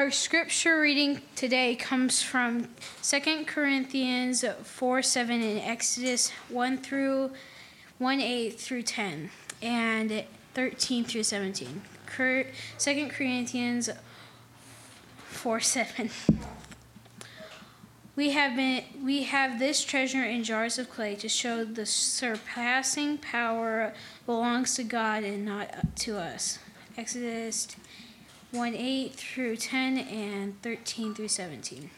[0.00, 2.68] Our scripture reading today comes from
[3.02, 7.32] 2 Corinthians 4 7 and Exodus 1 through
[7.98, 9.28] 1 8 through 10
[9.60, 10.24] and
[10.54, 11.82] 13 through 17.
[12.16, 13.90] 2 Corinthians
[15.26, 16.10] 4 7.
[18.16, 23.18] We have been we have this treasure in jars of clay to show the surpassing
[23.18, 23.92] power
[24.24, 26.58] belongs to God and not to us.
[26.96, 27.66] Exodus
[28.52, 31.88] 1 8 through 10 and 13 through 17.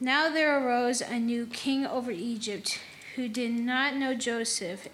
[0.00, 2.80] Now there arose a new king over Egypt
[3.14, 4.88] who did not know Joseph,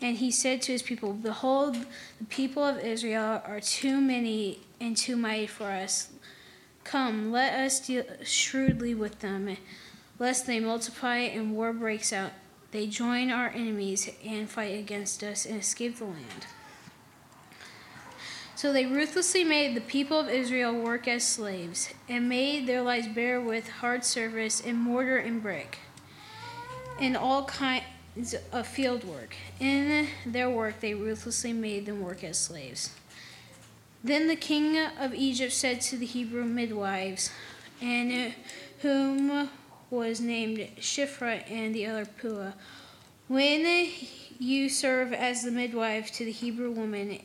[0.00, 1.86] and he said to his people, Behold,
[2.18, 6.10] the people of Israel are too many and too mighty for us.
[6.84, 9.56] Come, let us deal shrewdly with them,
[10.20, 12.30] lest they multiply and war breaks out.
[12.70, 16.46] They join our enemies and fight against us and escape the land.
[18.60, 23.08] So they ruthlessly made the people of Israel work as slaves, and made their lives
[23.08, 25.78] bare with hard service in mortar and brick,
[27.00, 29.34] and all kinds of field work.
[29.60, 32.94] In their work, they ruthlessly made them work as slaves.
[34.04, 37.30] Then the king of Egypt said to the Hebrew midwives,
[37.80, 38.34] and
[38.82, 39.48] whom
[39.88, 42.52] was named Shiphrah and the other Puah,
[43.26, 43.88] When
[44.38, 47.20] you serve as the midwife to the Hebrew woman,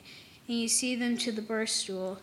[0.48, 2.20] and you see them to the birth stool,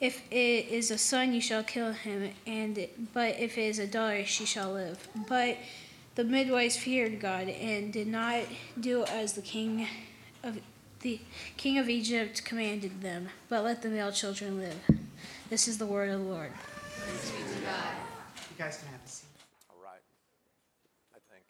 [0.00, 3.86] if it is a son, you shall kill him, and but if it is a
[3.86, 5.08] daughter, she shall live.
[5.28, 5.56] But
[6.16, 8.42] the midwives feared God and did not
[8.78, 9.86] do as the king
[10.42, 10.58] of
[11.00, 11.20] the
[11.56, 14.78] king of Egypt commanded them, but let the male children live.
[15.50, 16.50] This is the word of the Lord.
[16.98, 17.94] Praise be to God.
[18.50, 19.28] You guys can have a seat.
[19.70, 20.02] All right.
[21.14, 21.44] I think.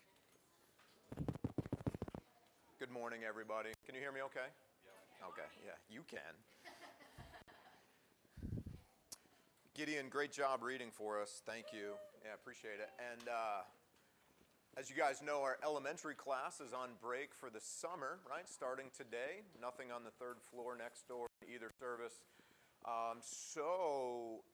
[2.79, 3.71] Good morning, everybody.
[3.87, 4.50] Can you hear me okay?
[5.97, 6.21] You can.
[9.75, 11.41] Gideon, great job reading for us.
[11.47, 11.97] Thank you.
[12.23, 12.93] Yeah, appreciate it.
[13.01, 13.65] And uh,
[14.77, 18.47] as you guys know, our elementary class is on break for the summer, right?
[18.47, 19.41] Starting today.
[19.59, 22.21] Nothing on the third floor next door, either service.
[22.85, 24.45] Um, so,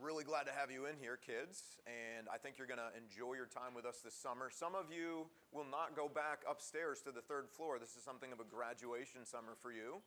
[0.00, 1.76] really glad to have you in here, kids.
[1.84, 4.48] And I think you're going to enjoy your time with us this summer.
[4.48, 7.76] Some of you will not go back upstairs to the third floor.
[7.78, 10.00] This is something of a graduation summer for you.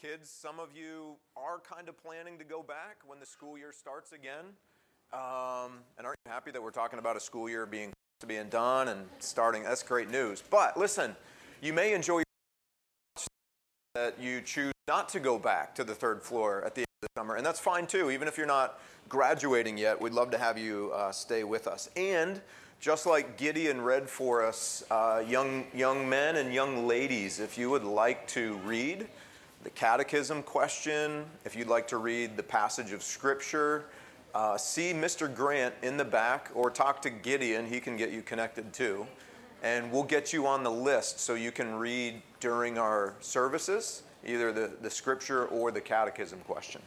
[0.00, 3.72] Kids, some of you are kind of planning to go back when the school year
[3.72, 4.44] starts again.
[5.12, 8.48] Um, and aren't you happy that we're talking about a school year being to being
[8.48, 9.64] done and starting?
[9.64, 10.40] That's great news.
[10.48, 11.16] But listen,
[11.60, 12.22] you may enjoy
[13.96, 17.08] that you choose not to go back to the third floor at the end of
[17.08, 18.12] the summer, and that's fine too.
[18.12, 18.78] Even if you're not
[19.08, 21.90] graduating yet, we'd love to have you uh, stay with us.
[21.96, 22.40] And
[22.78, 27.68] just like Gideon read for us, uh, young young men and young ladies, if you
[27.70, 29.08] would like to read
[29.64, 33.86] the catechism question, if you'd like to read the passage of scripture,
[34.34, 35.32] uh, see Mr.
[35.32, 37.66] Grant in the back or talk to Gideon.
[37.66, 39.06] He can get you connected too.
[39.62, 44.52] And we'll get you on the list so you can read during our services, either
[44.52, 46.80] the, the scripture or the catechism question.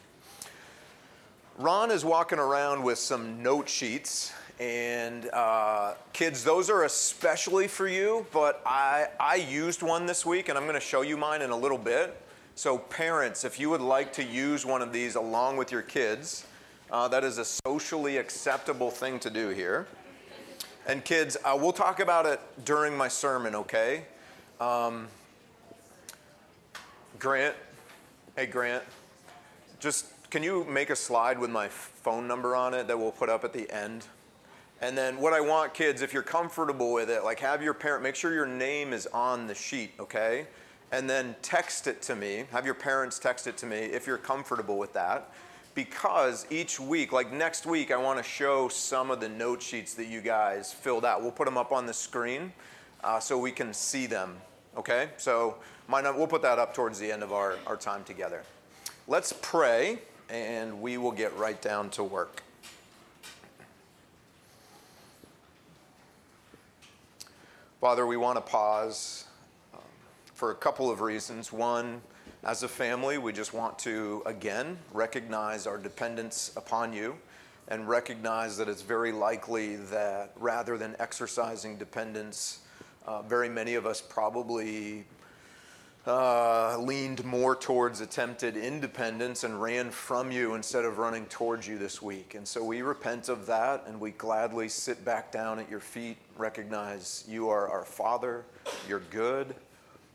[1.57, 4.33] Ron is walking around with some note sheets.
[4.59, 10.49] And uh, kids, those are especially for you, but I, I used one this week
[10.49, 12.15] and I'm going to show you mine in a little bit.
[12.61, 16.45] So, parents, if you would like to use one of these along with your kids,
[16.91, 19.87] uh, that is a socially acceptable thing to do here.
[20.85, 24.03] And, kids, uh, we'll talk about it during my sermon, okay?
[24.59, 25.07] Um,
[27.17, 27.55] Grant,
[28.35, 28.83] hey, Grant,
[29.79, 33.27] just can you make a slide with my phone number on it that we'll put
[33.27, 34.05] up at the end?
[34.81, 38.03] And then what I want kids, if you're comfortable with it, like have your parent
[38.03, 40.45] make sure your name is on the sheet, okay?
[40.91, 42.45] And then text it to me.
[42.51, 45.31] Have your parents text it to me if you're comfortable with that.
[45.73, 49.93] Because each week, like next week, I want to show some of the note sheets
[49.93, 51.21] that you guys filled out.
[51.21, 52.51] We'll put them up on the screen
[53.03, 54.35] uh, so we can see them,
[54.75, 55.09] okay?
[55.17, 55.55] So
[55.87, 58.43] my, we'll put that up towards the end of our, our time together.
[59.07, 59.99] Let's pray
[60.29, 62.43] and we will get right down to work.
[67.81, 69.25] Father, we want to pause
[70.41, 71.53] for a couple of reasons.
[71.53, 72.01] One,
[72.43, 77.15] as a family, we just want to again recognize our dependence upon you
[77.67, 82.61] and recognize that it's very likely that rather than exercising dependence,
[83.05, 85.05] uh, very many of us probably
[86.07, 91.77] uh, leaned more towards attempted independence and ran from you instead of running towards you
[91.77, 92.33] this week.
[92.33, 96.17] And so we repent of that and we gladly sit back down at your feet,
[96.35, 98.43] recognize you are our Father,
[98.87, 99.53] you're good,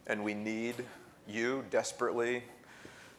[0.06, 0.84] and we need
[1.28, 2.42] you desperately.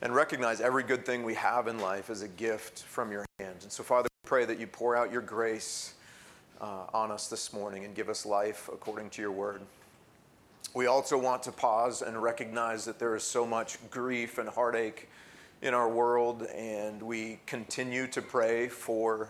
[0.02, 3.56] and recognize every good thing we have in life as a gift from your hand.
[3.64, 5.96] And so, Father, we pray that you pour out your grace
[6.62, 9.62] uh, on us this morning and give us life according to your word.
[10.76, 15.10] We also want to pause and recognize that there is so much grief and heartache
[15.64, 19.30] in our world, and we continue to pray for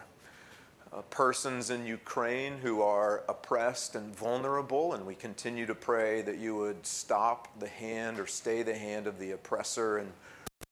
[0.94, 6.38] uh, persons in Ukraine who are oppressed and vulnerable, and we continue to pray that
[6.38, 10.12] you would stop the hand or stay the hand of the oppressor and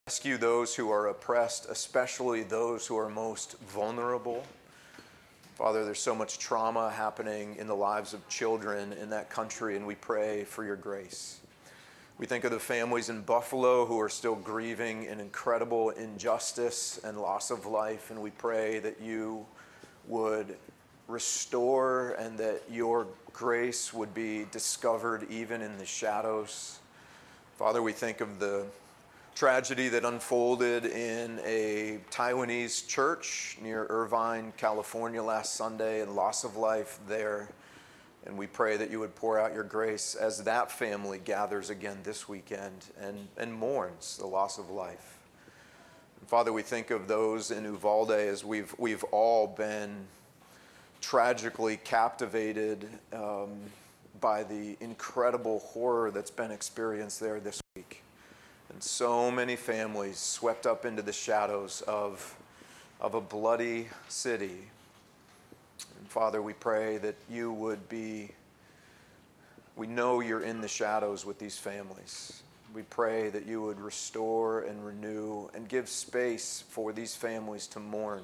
[0.07, 4.43] rescue those who are oppressed, especially those who are most vulnerable.
[5.55, 9.87] Father, there's so much trauma happening in the lives of children in that country, and
[9.87, 11.39] we pray for your grace.
[12.17, 17.17] We think of the families in Buffalo who are still grieving an incredible injustice and
[17.17, 19.45] loss of life, and we pray that you
[20.07, 20.57] would
[21.07, 26.79] restore and that your grace would be discovered even in the shadows.
[27.57, 28.65] Father, we think of the
[29.35, 36.55] tragedy that unfolded in a Taiwanese church near Irvine, California last Sunday and loss of
[36.55, 37.49] life there.
[38.25, 41.99] And we pray that you would pour out your grace as that family gathers again
[42.03, 45.14] this weekend and, and mourns the loss of life.
[46.27, 49.95] Father, we think of those in Uvalde as we've, we've all been
[51.01, 53.51] tragically captivated um,
[54.19, 58.01] by the incredible horror that's been experienced there this week
[58.75, 62.35] and so many families swept up into the shadows of,
[62.99, 64.67] of a bloody city.
[65.97, 68.31] And Father, we pray that you would be,
[69.77, 72.43] we know you're in the shadows with these families.
[72.75, 77.79] We pray that you would restore and renew and give space for these families to
[77.79, 78.23] mourn.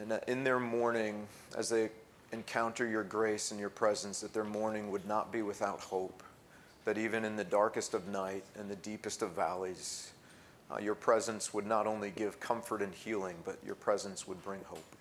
[0.00, 1.90] And in their mourning, as they
[2.32, 6.24] encounter your grace and your presence, that their mourning would not be without hope
[6.86, 10.12] that even in the darkest of night and the deepest of valleys,
[10.70, 14.60] uh, your presence would not only give comfort and healing, but your presence would bring
[14.64, 14.96] hope.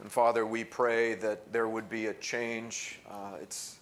[0.00, 2.98] And Father, we pray that there would be a change.
[3.10, 3.75] Uh, it's,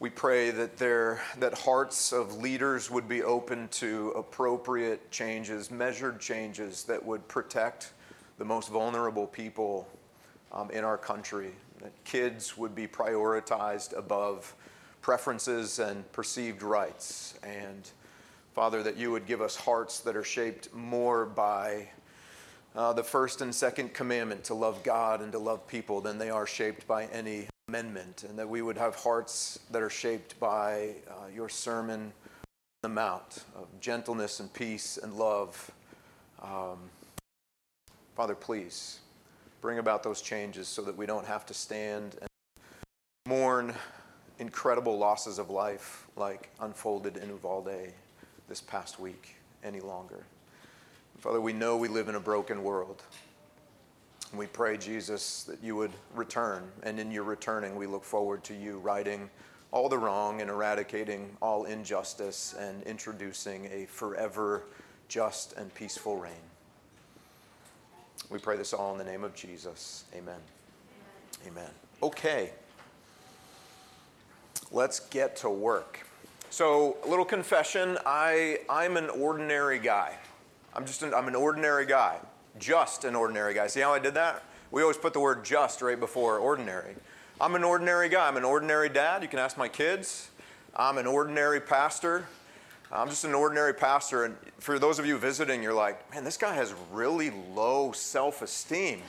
[0.00, 6.18] we pray that, there, that hearts of leaders would be open to appropriate changes, measured
[6.18, 7.92] changes that would protect
[8.38, 9.86] the most vulnerable people
[10.52, 11.50] um, in our country.
[11.82, 14.54] That kids would be prioritized above
[15.02, 17.38] preferences and perceived rights.
[17.42, 17.90] And
[18.54, 21.88] Father, that you would give us hearts that are shaped more by
[22.74, 26.30] uh, the first and second commandment to love God and to love people than they
[26.30, 28.24] are shaped by any amendment.
[28.28, 32.10] And that we would have hearts that are shaped by uh, your sermon on
[32.82, 35.70] the Mount of gentleness and peace and love.
[36.42, 36.78] Um,
[38.16, 38.98] Father, please
[39.60, 42.28] bring about those changes so that we don't have to stand and
[43.28, 43.72] mourn
[44.40, 47.92] incredible losses of life like unfolded in Uvalde
[48.48, 50.24] this past week any longer.
[51.18, 53.04] Father, we know we live in a broken world.
[54.34, 56.70] We pray, Jesus, that you would return.
[56.82, 59.28] And in your returning, we look forward to you righting
[59.72, 64.64] all the wrong and eradicating all injustice and introducing a forever
[65.08, 66.32] just and peaceful reign.
[68.30, 70.04] We pray this all in the name of Jesus.
[70.14, 70.38] Amen.
[71.46, 71.70] Amen.
[72.02, 72.52] Okay
[74.70, 76.06] let's get to work.
[76.50, 80.16] So, a little confession I, I'm an ordinary guy.
[80.74, 82.18] I'm just an, I'm an ordinary guy,
[82.58, 83.66] just an ordinary guy.
[83.66, 84.42] See how I did that?
[84.70, 86.94] We always put the word just right before ordinary.
[87.40, 88.28] I'm an ordinary guy.
[88.28, 89.22] I'm an ordinary dad.
[89.22, 90.30] You can ask my kids.
[90.76, 92.26] I'm an ordinary pastor.
[92.92, 94.24] I'm just an ordinary pastor.
[94.24, 98.42] And for those of you visiting, you're like, man, this guy has really low self
[98.42, 99.02] esteem.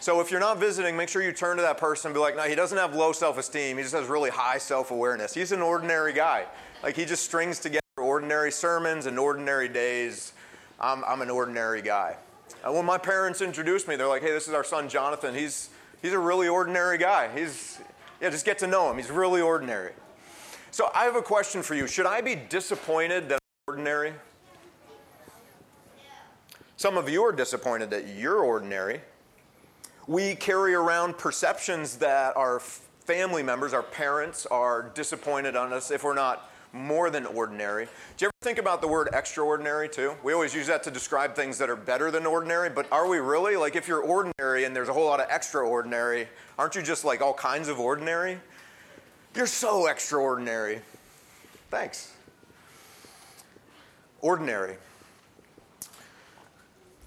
[0.00, 2.34] So if you're not visiting, make sure you turn to that person and be like,
[2.34, 3.76] no, he doesn't have low self esteem.
[3.76, 5.34] He just has really high self awareness.
[5.34, 6.46] He's an ordinary guy.
[6.82, 10.32] Like he just strings together ordinary sermons and ordinary days.
[10.80, 12.16] I'm, I'm an ordinary guy.
[12.64, 15.34] And when my parents introduced me, they're like, hey, this is our son Jonathan.
[15.34, 15.70] He's,
[16.02, 17.28] he's a really ordinary guy.
[17.36, 17.80] He's,
[18.20, 18.96] yeah, just get to know him.
[18.96, 19.92] He's really ordinary.
[20.70, 21.86] So I have a question for you.
[21.86, 24.12] Should I be disappointed that I'm ordinary?
[26.76, 29.00] Some of you are disappointed that you're ordinary
[30.10, 36.02] we carry around perceptions that our family members, our parents, are disappointed on us if
[36.02, 37.86] we're not more than ordinary.
[38.16, 40.14] Do you ever think about the word extraordinary too?
[40.22, 43.18] We always use that to describe things that are better than ordinary, but are we
[43.18, 43.56] really?
[43.56, 47.20] Like if you're ordinary and there's a whole lot of extraordinary, aren't you just like
[47.20, 48.38] all kinds of ordinary?
[49.34, 50.80] You're so extraordinary.
[51.70, 52.12] Thanks.
[54.20, 54.76] Ordinary.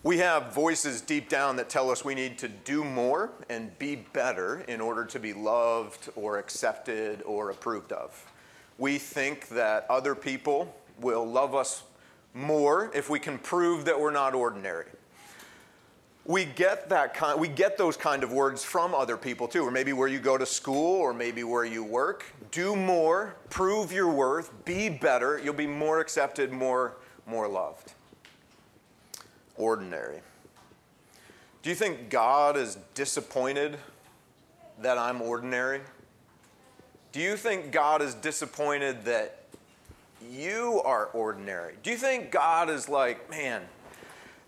[0.04, 3.96] We have voices deep down that tell us we need to do more and be
[3.96, 8.26] better in order to be loved or accepted or approved of.
[8.78, 11.84] We think that other people will love us
[12.34, 14.86] more if we can prove that we're not ordinary.
[16.26, 19.72] We get that kind we get those kind of words from other people too, or
[19.72, 22.26] maybe where you go to school or maybe where you work.
[22.52, 26.96] Do more, prove your worth, be better, you'll be more accepted, more
[27.28, 27.94] more loved.
[29.58, 30.22] Ordinary.
[31.62, 33.78] Do you think God is disappointed
[34.82, 35.82] that I'm ordinary?
[37.14, 39.44] Do you think God is disappointed that
[40.32, 41.76] you are ordinary?
[41.84, 43.62] Do you think God is like, man,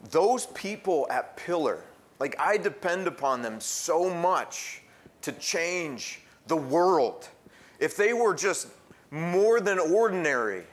[0.10, 1.84] those people at Pillar,
[2.20, 4.82] like I depend upon them so much
[5.22, 7.30] to change the world.
[7.80, 8.68] If they were just
[9.12, 10.64] more than ordinary,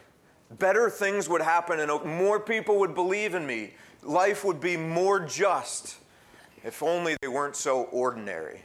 [0.58, 3.74] better things would happen and more people would believe in me.
[4.02, 5.96] Life would be more just
[6.64, 8.62] if only they weren't so ordinary.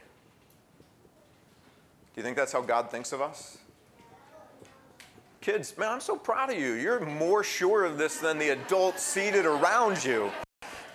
[2.18, 3.58] Do you think that's how God thinks of us?
[5.40, 6.72] Kids, man, I'm so proud of you.
[6.72, 10.32] You're more sure of this than the adults seated around you.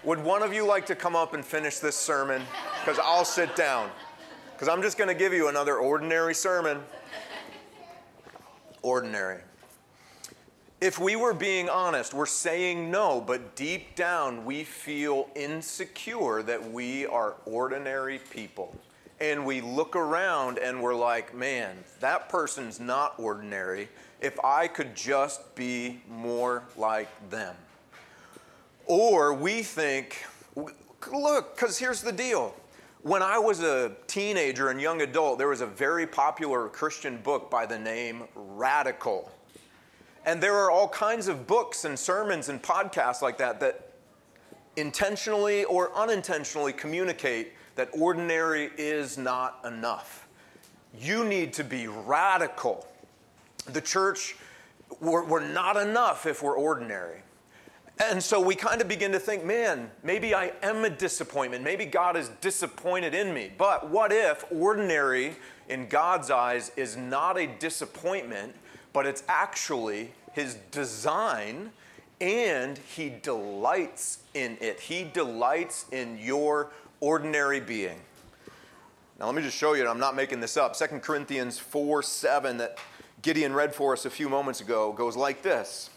[0.03, 2.42] Would one of you like to come up and finish this sermon?
[2.82, 3.89] Because I'll sit down.
[4.51, 6.82] Because I'm just going to give you another ordinary sermon.
[8.82, 9.39] Ordinary.
[10.82, 16.70] If we were being honest, we're saying no, but deep down we feel insecure that
[16.74, 18.75] we are ordinary people.
[19.20, 23.89] And we look around and we're like, man, that person's not ordinary.
[24.20, 27.55] If I could just be more like them.
[28.86, 32.55] Or we think, look, because here's the deal.
[33.01, 37.51] When I was a teenager and young adult, there was a very popular Christian book
[37.51, 39.29] by the name Radical.
[40.25, 43.91] And there are all kinds of books and sermons and podcasts like that that
[44.75, 50.27] intentionally or unintentionally communicate that ordinary is not enough.
[51.00, 52.88] You need to be radical.
[53.65, 54.36] The church,
[55.00, 57.24] we're, we're not enough if we're ordinary.
[58.00, 61.63] And so we kind of begin to think, man, maybe I am a disappointment.
[61.63, 63.51] Maybe God is disappointed in me.
[63.56, 65.36] But what if ordinary
[65.70, 68.56] in God's eyes is not a disappointment,
[68.94, 71.72] but it's actually His design
[72.20, 74.80] and He delights in it?
[74.80, 76.72] He delights in your
[77.03, 78.00] ordinary being.
[79.19, 80.75] Now, let me just show you, I'm not making this up.
[80.75, 82.77] 2 Corinthians 4 7, that
[83.22, 85.89] Gideon read for us a few moments ago, goes like this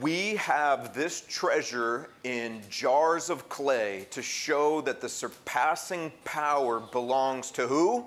[0.00, 7.52] we have this treasure in jars of clay to show that the surpassing power belongs
[7.52, 8.04] to who?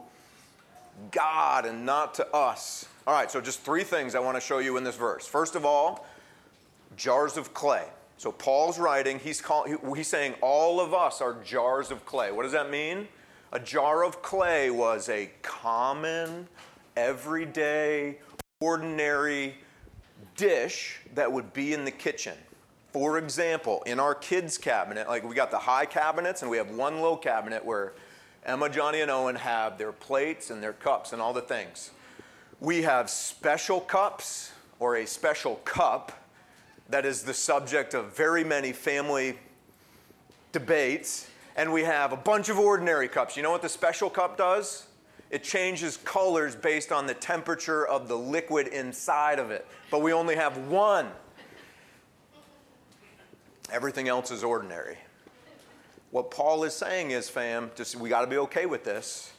[1.11, 2.85] God and not to us.
[3.07, 5.25] All right, so just three things I want to show you in this verse.
[5.25, 6.05] First of all,
[6.97, 7.85] jars of clay.
[8.19, 12.33] So Paul's writing, he's, call, he's saying all of us are jars of clay.
[12.33, 13.07] What does that mean?
[13.53, 16.49] A jar of clay was a common,
[16.97, 18.17] everyday,
[18.59, 19.55] ordinary
[20.35, 22.35] dish that would be in the kitchen.
[22.91, 26.71] For example, in our kids' cabinet, like we got the high cabinets and we have
[26.71, 27.93] one low cabinet where
[28.45, 31.91] Emma, Johnny, and Owen have their plates and their cups and all the things.
[32.59, 36.11] We have special cups or a special cup
[36.89, 39.37] that is the subject of very many family
[40.51, 41.29] debates.
[41.55, 43.37] And we have a bunch of ordinary cups.
[43.37, 44.87] You know what the special cup does?
[45.29, 49.67] It changes colors based on the temperature of the liquid inside of it.
[49.91, 51.07] But we only have one.
[53.71, 54.97] Everything else is ordinary.
[56.09, 59.31] What Paul is saying is, fam, just we got to be okay with this.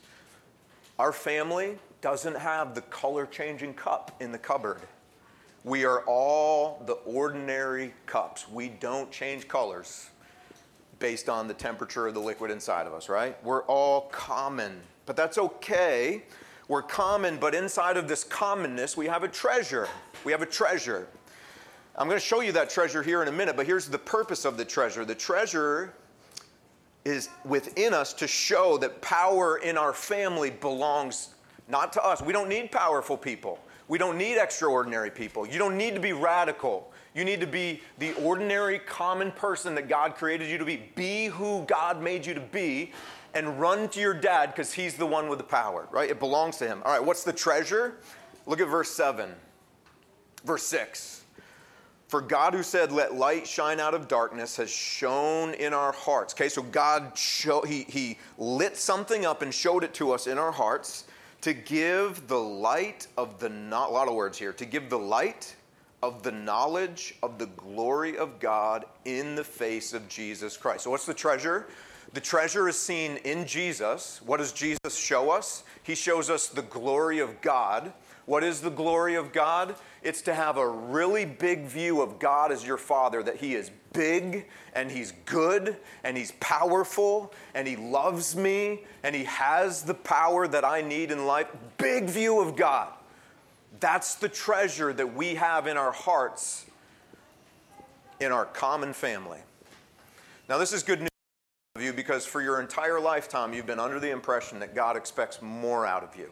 [1.00, 4.80] Our family doesn't have the color changing cup in the cupboard.
[5.64, 8.48] We are all the ordinary cups.
[8.48, 10.08] We don't change colors
[10.98, 13.42] based on the temperature of the liquid inside of us, right?
[13.44, 16.22] We're all common but that's okay.
[16.68, 19.88] We're common, but inside of this commonness, we have a treasure.
[20.22, 21.08] We have a treasure.
[21.96, 24.44] I'm going to show you that treasure here in a minute, but here's the purpose
[24.44, 25.04] of the treasure.
[25.04, 25.94] The treasure
[27.04, 31.34] is within us to show that power in our family belongs
[31.66, 32.22] not to us.
[32.22, 33.58] We don't need powerful people.
[33.90, 35.48] We don't need extraordinary people.
[35.48, 36.92] You don't need to be radical.
[37.12, 40.76] You need to be the ordinary, common person that God created you to be.
[40.94, 42.92] Be who God made you to be
[43.34, 46.08] and run to your dad because he's the one with the power, right?
[46.08, 46.82] It belongs to him.
[46.84, 47.96] All right, what's the treasure?
[48.46, 49.28] Look at verse 7.
[50.44, 51.24] Verse 6.
[52.06, 56.32] For God who said, Let light shine out of darkness, has shone in our hearts.
[56.34, 60.38] Okay, so God show, he, he lit something up and showed it to us in
[60.38, 61.06] our hearts
[61.42, 64.98] to give the light of the, not, a lot of words here, to give the
[64.98, 65.54] light
[66.02, 70.84] of the knowledge of the glory of God in the face of Jesus Christ.
[70.84, 71.66] So, what's the treasure?
[72.12, 74.20] The treasure is seen in Jesus.
[74.24, 75.62] What does Jesus show us?
[75.82, 77.92] He shows us the glory of God.
[78.30, 79.74] What is the glory of God?
[80.04, 83.72] It's to have a really big view of God as your Father, that He is
[83.92, 89.94] big and He's good and He's powerful and He loves me and He has the
[89.94, 91.48] power that I need in life.
[91.76, 92.92] Big view of God.
[93.80, 96.66] That's the treasure that we have in our hearts
[98.20, 99.40] in our common family.
[100.48, 101.10] Now, this is good news
[101.74, 105.42] of you because for your entire lifetime, you've been under the impression that God expects
[105.42, 106.30] more out of you.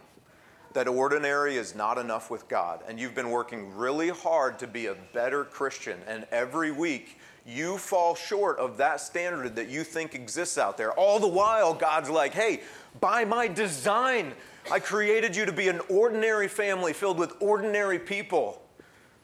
[0.75, 2.83] That ordinary is not enough with God.
[2.87, 5.99] And you've been working really hard to be a better Christian.
[6.07, 10.93] And every week, you fall short of that standard that you think exists out there.
[10.93, 12.61] All the while, God's like, hey,
[13.01, 14.33] by my design,
[14.71, 18.63] I created you to be an ordinary family filled with ordinary people.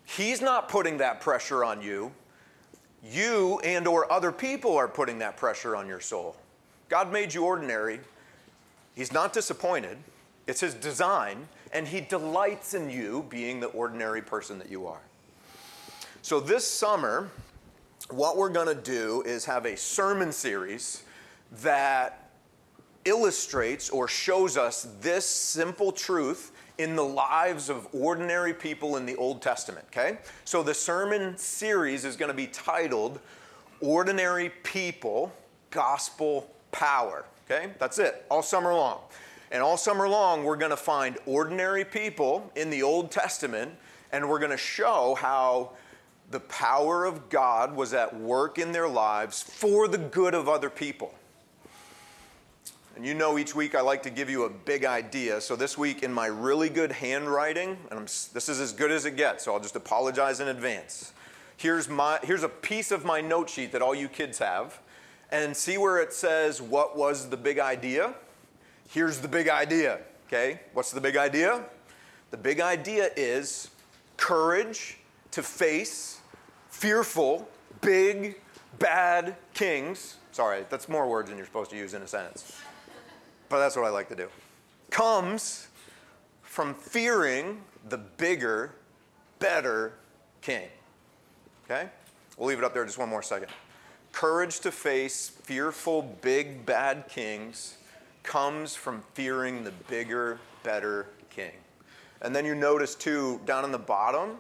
[0.05, 2.13] He's not putting that pressure on you
[3.05, 6.37] you and or other people are putting that pressure on your soul.
[6.89, 8.01] God made you ordinary.
[8.95, 9.99] He's not disappointed.
[10.47, 15.01] It's his design and he delights in you being the ordinary person that you are.
[16.23, 17.31] So this summer
[18.11, 21.03] what we're going to do is have a sermon series
[21.63, 22.31] that
[23.05, 29.15] illustrates or shows us this simple truth in the lives of ordinary people in the
[29.17, 30.19] Old Testament, okay?
[30.45, 33.21] So the sermon series is going to be titled
[33.81, 35.33] Ordinary People,
[35.71, 37.73] Gospel Power, okay?
[37.79, 39.01] That's it, all summer long.
[39.55, 43.71] And all summer long, we're going to find ordinary people in the Old Testament,
[44.11, 45.71] and we're going to show how
[46.33, 50.69] the power of God was at work in their lives for the good of other
[50.69, 51.15] people.
[52.97, 55.41] And you know, each week I like to give you a big idea.
[55.41, 59.05] So this week, in my really good handwriting, and I'm, this is as good as
[59.05, 61.13] it gets, so I'll just apologize in advance.
[61.57, 64.81] Here's, my, here's a piece of my note sheet that all you kids have.
[65.31, 68.15] And see where it says, What was the big idea?
[68.89, 70.01] Here's the big idea.
[70.27, 70.61] Okay?
[70.73, 71.65] What's the big idea?
[72.31, 73.71] The big idea is
[74.17, 74.99] courage
[75.33, 76.21] to face
[76.69, 77.49] fearful,
[77.81, 78.41] big,
[78.79, 80.17] bad kings.
[80.33, 82.61] Sorry, that's more words than you're supposed to use in a sentence
[83.55, 84.29] but that's what I like to do,
[84.91, 85.69] comes
[86.43, 88.75] from fearing the bigger,
[89.39, 89.95] better
[90.41, 90.69] king.
[91.65, 91.89] Okay?
[92.37, 93.49] We'll leave it up there just one more second.
[94.11, 97.77] Courage to face fearful, big, bad kings
[98.25, 101.53] comes from fearing the bigger, better king.
[102.23, 104.39] And then you notice too, down in the bottom,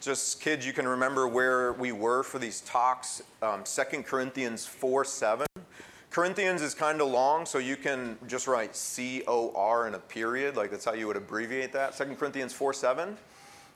[0.00, 3.22] just kids, you can remember where we were for these talks.
[3.42, 5.46] Um, 2 Corinthians 4 7
[6.16, 9.98] Corinthians is kind of long, so you can just write C O R in a
[9.98, 11.94] period, like that's how you would abbreviate that.
[11.94, 13.18] 2 Corinthians 4 7.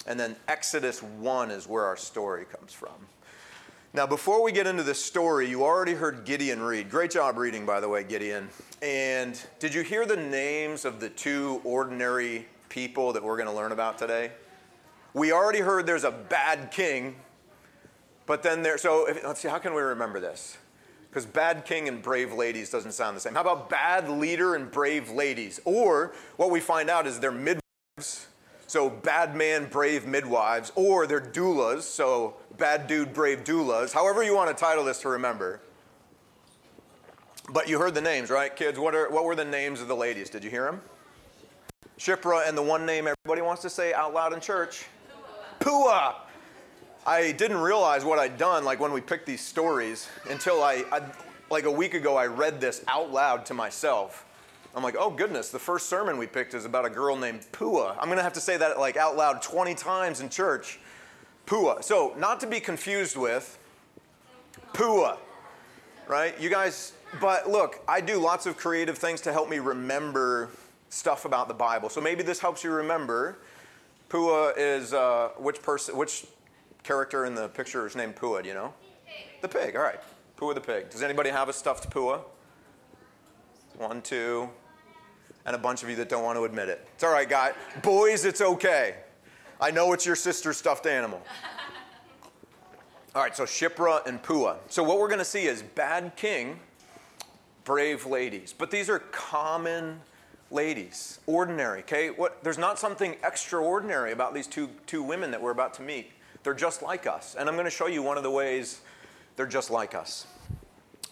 [0.07, 2.95] And then Exodus 1 is where our story comes from.
[3.93, 6.89] Now, before we get into this story, you already heard Gideon read.
[6.89, 8.49] Great job reading, by the way, Gideon.
[8.81, 13.53] And did you hear the names of the two ordinary people that we're going to
[13.53, 14.31] learn about today?
[15.13, 17.17] We already heard there's a bad king,
[18.27, 20.57] but then there, so if, let's see, how can we remember this?
[21.09, 23.35] Because bad king and brave ladies doesn't sound the same.
[23.35, 25.59] How about bad leader and brave ladies?
[25.65, 28.29] Or what we find out is they're midwives,
[28.69, 33.93] so bad man, brave midwives, or they're doulas, so bad dude, brave doulas.
[33.93, 35.61] However, you want to title this to remember.
[37.53, 38.79] But you heard the names, right, kids?
[38.79, 40.31] What, are, what were the names of the ladies?
[40.31, 40.81] Did you hear them?
[41.99, 44.87] Shiphrah and the one name everybody wants to say out loud in church
[45.61, 46.15] Puah.
[47.07, 51.03] I didn't realize what I'd done, like when we picked these stories, until I, I,
[51.51, 54.27] like a week ago, I read this out loud to myself.
[54.75, 57.97] I'm like, oh goodness, the first sermon we picked is about a girl named Puah.
[57.99, 60.79] I'm gonna have to say that like out loud 20 times in church.
[61.51, 61.83] Pua.
[61.83, 63.59] So, not to be confused with
[64.73, 65.19] Pua,
[66.07, 66.41] right?
[66.41, 70.51] You guys, but look, I do lots of creative things to help me remember
[70.91, 71.89] stuff about the Bible.
[71.89, 73.39] So maybe this helps you remember.
[74.09, 76.27] Pua is uh, which person, which
[76.85, 78.73] character in the picture is named Pua, do you know?
[79.41, 80.01] The pig, all right.
[80.37, 80.89] Pua the pig.
[80.89, 82.21] Does anybody have a stuffed Pua?
[83.77, 84.49] One, two,
[85.47, 86.87] and a bunch of you that don't want to admit it.
[86.95, 87.55] It's all right, guy.
[87.83, 88.97] Boys, it's okay.
[89.61, 91.21] I know it's your sister's stuffed animal.
[93.15, 94.57] All right, so Shiphrah and Puah.
[94.69, 96.61] So what we're going to see is bad king,
[97.65, 98.55] brave ladies.
[98.57, 100.01] But these are common
[100.51, 102.11] ladies, ordinary, okay?
[102.11, 106.13] What, there's not something extraordinary about these two, two women that we're about to meet.
[106.43, 107.37] They're just like us.
[107.39, 108.81] And I'm going to show you one of the ways
[109.37, 110.27] they're just like us.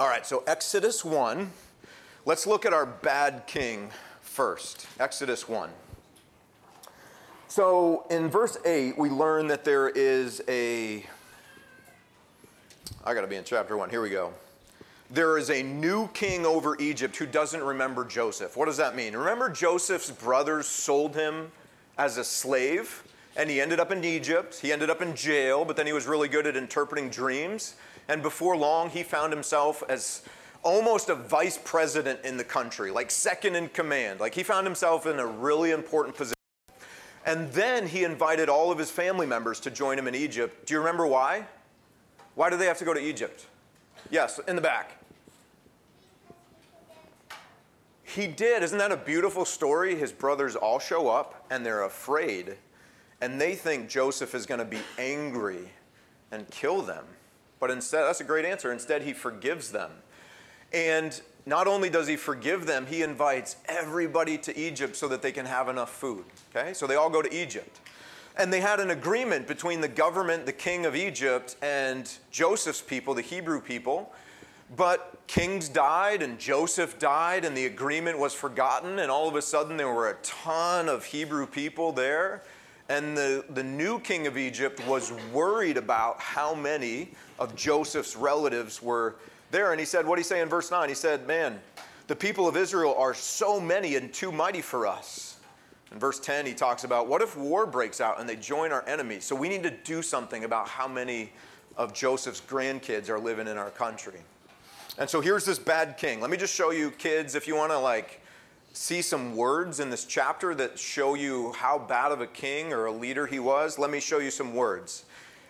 [0.01, 1.51] All right, so Exodus 1.
[2.25, 4.87] Let's look at our bad king first.
[5.01, 5.71] Exodus 1.
[7.49, 11.03] So in verse 8, we learn that there is a.
[13.05, 13.89] I got to be in chapter 1.
[13.89, 14.35] Here we go.
[15.11, 18.55] There is a new king over Egypt who doesn't remember Joseph.
[18.55, 19.17] What does that mean?
[19.17, 21.51] Remember, Joseph's brothers sold him
[21.97, 23.03] as a slave,
[23.35, 24.59] and he ended up in Egypt.
[24.61, 27.77] He ended up in jail, but then he was really good at interpreting dreams.
[28.09, 30.21] And before long, he found himself as
[30.63, 34.21] almost a vice president in the country, like second in command.
[34.21, 36.38] Like he found himself in a really important position.
[37.29, 40.67] And then he invited all of his family members to join him in Egypt.
[40.67, 41.45] Do you remember why?
[42.35, 43.45] Why do they have to go to Egypt?
[44.11, 44.97] Yes, in the back.
[48.03, 48.63] He did.
[48.63, 49.95] Isn't that a beautiful story?
[49.95, 52.57] His brothers all show up and they're afraid.
[53.21, 55.69] And they think Joseph is going to be angry
[56.31, 57.05] and kill them.
[57.61, 58.73] But instead, that's a great answer.
[58.73, 59.91] Instead, he forgives them.
[60.73, 65.33] And not only does he forgive them, he invites everybody to Egypt so that they
[65.33, 66.25] can have enough food.
[66.55, 66.75] Okay?
[66.75, 67.81] So they all go to Egypt.
[68.37, 73.15] And they had an agreement between the government, the king of Egypt, and Joseph's people,
[73.15, 74.13] the Hebrew people.
[74.77, 78.99] But kings died and Joseph died, and the agreement was forgotten.
[78.99, 82.43] And all of a sudden, there were a ton of Hebrew people there.
[82.91, 88.83] And the, the new king of Egypt was worried about how many of Joseph's relatives
[88.83, 89.17] were
[89.51, 89.73] there.
[89.73, 90.89] And he said, What did he say in verse 9?
[90.89, 91.61] He said, Man,
[92.07, 95.39] the people of Israel are so many and too mighty for us.
[95.93, 98.87] In verse 10, he talks about what if war breaks out and they join our
[98.87, 99.25] enemies?
[99.25, 101.33] So we need to do something about how many
[101.77, 104.21] of Joseph's grandkids are living in our country.
[104.99, 106.21] And so here's this bad king.
[106.21, 108.21] Let me just show you, kids, if you want to like
[108.73, 112.87] see some words in this chapter that show you how bad of a king or
[112.87, 115.05] a leader he was, let me show you some words.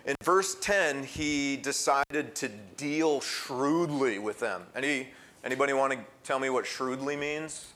[0.05, 4.63] In verse 10, he decided to deal shrewdly with them.
[4.75, 5.09] Any,
[5.43, 7.73] anybody want to tell me what shrewdly means?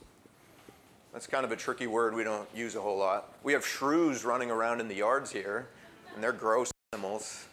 [1.12, 3.34] That's kind of a tricky word we don't use a whole lot.
[3.42, 5.68] We have shrews running around in the yards here,
[6.14, 7.44] and they're gross animals.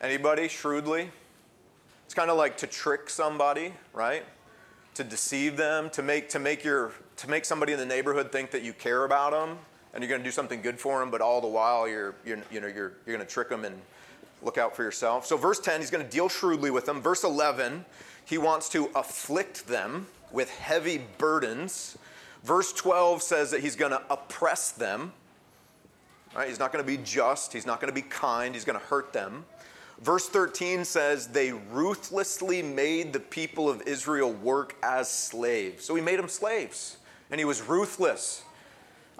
[0.00, 1.10] Anybody shrewdly?
[2.04, 4.24] It's kind of like to trick somebody, right?
[4.94, 8.52] To deceive them, to make to make your to make somebody in the neighborhood think
[8.52, 9.58] that you care about them
[9.94, 12.38] and you're going to do something good for them, but all the while you're, you're
[12.50, 13.80] you know you're you're going to trick them and
[14.42, 15.26] look out for yourself.
[15.26, 17.00] So verse 10, he's going to deal shrewdly with them.
[17.00, 17.84] Verse 11,
[18.24, 21.98] he wants to afflict them with heavy burdens.
[22.44, 25.12] Verse 12 says that he's going to oppress them.
[26.36, 26.48] Right?
[26.48, 28.84] He's not going to be just, he's not going to be kind, he's going to
[28.84, 29.44] hurt them.
[30.00, 35.84] Verse 13 says, They ruthlessly made the people of Israel work as slaves.
[35.84, 36.98] So he made them slaves,
[37.30, 38.44] and he was ruthless.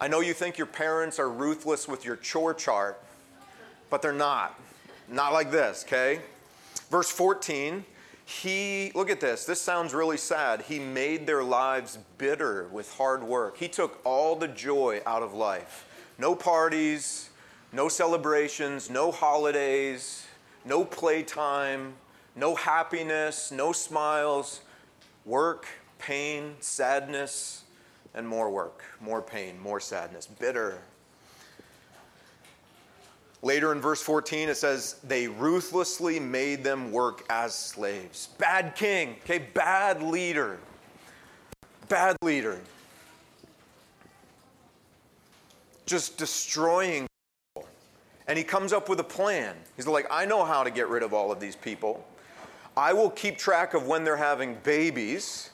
[0.01, 3.03] I know you think your parents are ruthless with your chore chart,
[3.91, 4.59] but they're not.
[5.09, 6.21] Not like this, okay?
[6.89, 7.85] Verse 14,
[8.25, 10.63] he, look at this, this sounds really sad.
[10.63, 13.57] He made their lives bitter with hard work.
[13.57, 15.87] He took all the joy out of life.
[16.19, 17.31] No parties,
[17.73, 20.27] no celebrations, no holidays,
[20.65, 21.95] no playtime,
[22.37, 24.61] no happiness, no smiles.
[25.25, 25.67] Work,
[25.99, 27.65] pain, sadness,
[28.19, 30.79] and more work, more pain, more sadness, bitter.
[33.43, 38.31] Later in verse 14, it says, They ruthlessly made them work as slaves.
[38.37, 40.59] Bad king, okay, bad leader.
[41.89, 42.59] Bad leader.
[45.87, 47.07] Just destroying
[47.55, 47.69] people.
[48.27, 49.55] And he comes up with a plan.
[49.77, 52.05] He's like, I know how to get rid of all of these people.
[52.77, 55.51] I will keep track of when they're having babies,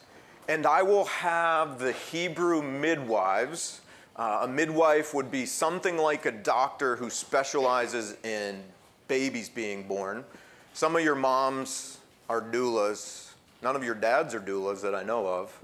[0.48, 3.80] and I will have the Hebrew midwives
[4.16, 8.62] uh, a midwife would be something like a doctor who specializes in
[9.08, 10.24] babies being born.
[10.72, 13.32] Some of your moms are doulas.
[13.62, 15.58] None of your dads are doulas that I know of.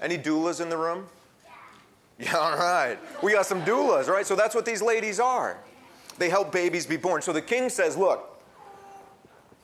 [0.00, 1.06] Any doulas in the room?
[2.18, 2.98] Yeah, all right.
[3.22, 4.26] We got some doulas, right?
[4.26, 5.58] So that's what these ladies are.
[6.16, 7.22] They help babies be born.
[7.22, 8.27] So the king says, look,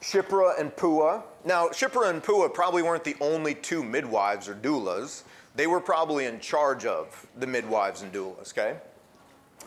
[0.04, 1.22] Shiphrah and Puah.
[1.44, 5.22] Now, Shiphrah and Puah probably weren't the only two midwives or doulas
[5.56, 8.76] they were probably in charge of the midwives and doulas, okay?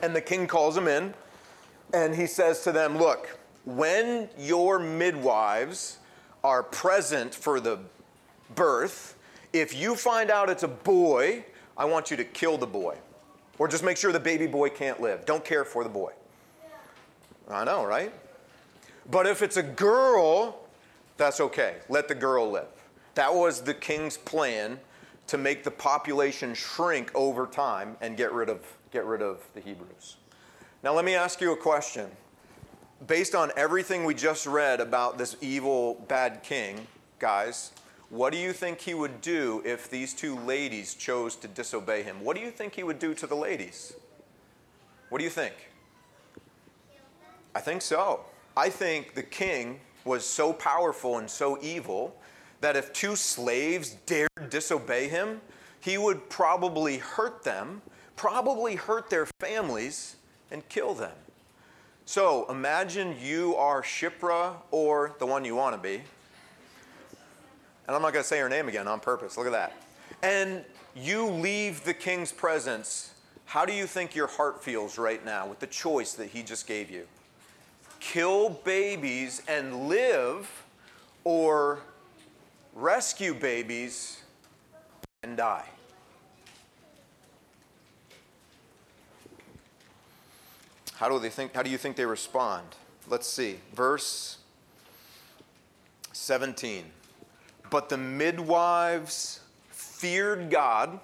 [0.02, 1.14] And the king calls them in
[1.94, 5.98] and he says to them, Look, when your midwives
[6.44, 7.80] are present for the
[8.56, 9.16] birth,
[9.54, 11.46] if you find out it's a boy,
[11.78, 12.98] I want you to kill the boy.
[13.58, 15.26] Or just make sure the baby boy can't live.
[15.26, 16.12] Don't care for the boy.
[17.50, 18.14] I know, right?
[19.10, 20.60] But if it's a girl,
[21.16, 21.78] that's okay.
[21.90, 22.68] Let the girl live.
[23.16, 24.80] That was the king's plan
[25.28, 29.60] to make the population shrink over time and get rid of, get rid of the
[29.60, 30.18] Hebrews.
[30.84, 32.10] Now, let me ask you a question.
[33.06, 36.88] Based on everything we just read about this evil, bad king,
[37.20, 37.72] guys,
[38.10, 42.24] what do you think he would do if these two ladies chose to disobey him?
[42.24, 43.94] What do you think he would do to the ladies?
[45.10, 45.54] What do you think?
[47.54, 48.22] I think so.
[48.58, 52.20] I think the king was so powerful and so evil
[52.60, 55.42] that if two slaves dared disobey him,
[55.80, 57.84] he would probably hurt them,
[58.16, 60.16] probably hurt their families
[60.50, 61.12] and kill them.
[62.06, 66.02] So imagine you are Shiphrah or the one you want to be.
[67.86, 69.38] And I'm not going to say her name again on purpose.
[69.38, 69.74] Look at that.
[70.24, 70.66] And
[70.96, 73.14] you leave the king's presence.
[73.46, 76.66] How do you think your heart feels right now with the choice that he just
[76.66, 77.06] gave you?
[78.00, 80.50] Kill babies and live,
[81.24, 81.80] or
[82.74, 84.22] rescue babies
[85.24, 85.66] and die?
[90.96, 92.66] How do they think how do you think they respond?
[93.08, 93.60] Let's see.
[93.74, 94.38] Verse
[96.14, 96.86] 17.
[97.70, 101.00] But the midwives feared God.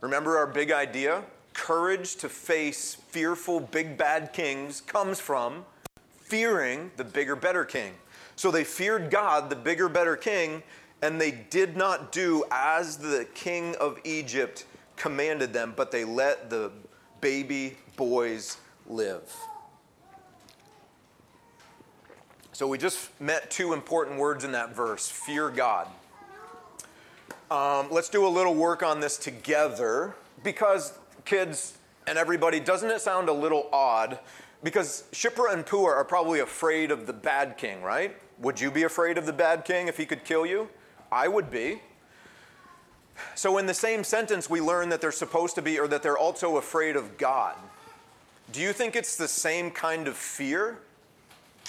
[0.00, 1.22] Remember our big idea?
[1.52, 5.64] Courage to face fearful big bad kings comes from
[6.30, 7.92] fearing the bigger better king.
[8.36, 10.62] So they feared God, the bigger better king,
[11.02, 14.64] and they did not do as the king of Egypt
[14.96, 16.70] commanded them, but they let the
[17.20, 19.34] baby boys live.
[22.52, 25.88] So we just met two important words in that verse fear God.
[27.50, 30.14] Um, let's do a little work on this together
[30.44, 34.20] because, kids and everybody, doesn't it sound a little odd?
[34.62, 38.14] Because Shiphrah and Puah are probably afraid of the bad king, right?
[38.38, 40.68] Would you be afraid of the bad king if he could kill you?
[41.10, 41.80] I would be.
[43.34, 46.18] So, in the same sentence, we learn that they're supposed to be, or that they're
[46.18, 47.54] also afraid of God.
[48.52, 50.78] Do you think it's the same kind of fear?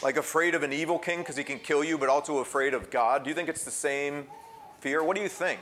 [0.02, 2.90] Like afraid of an evil king because he can kill you, but also afraid of
[2.90, 3.24] God?
[3.24, 4.26] Do you think it's the same
[4.80, 5.04] fear?
[5.04, 5.60] What do you think?